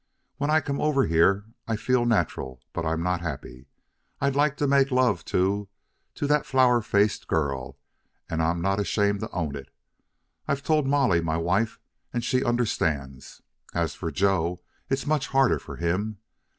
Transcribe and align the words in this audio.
When 0.37 0.49
I 0.49 0.61
come 0.61 0.81
over 0.81 1.05
here 1.05 1.45
I 1.67 1.75
feel 1.75 2.07
natural, 2.07 2.59
but 2.73 2.87
I'm 2.87 3.03
not 3.03 3.21
happy. 3.21 3.67
I'd 4.19 4.35
like 4.35 4.57
to 4.57 4.65
make 4.65 4.89
love 4.89 5.23
to 5.25 5.69
to 6.15 6.25
that 6.25 6.47
flower 6.47 6.81
faced 6.81 7.27
girl. 7.27 7.77
And 8.27 8.41
I'm 8.41 8.63
not 8.63 8.79
ashamed 8.79 9.19
to 9.19 9.29
own 9.29 9.55
it. 9.55 9.69
I've 10.47 10.63
told 10.63 10.87
Molly, 10.87 11.21
my 11.21 11.37
wife, 11.37 11.79
and 12.11 12.23
she 12.23 12.43
understands. 12.43 13.43
As 13.75 13.93
for 13.93 14.09
Joe, 14.09 14.61
it's 14.89 15.05
much 15.05 15.27
harder 15.27 15.59
for 15.59 15.75
him. 15.75 16.17